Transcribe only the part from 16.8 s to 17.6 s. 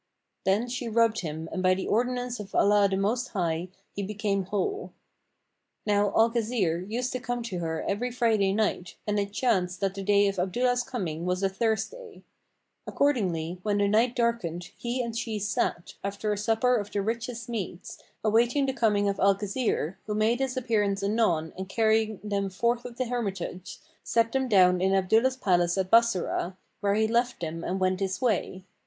the richest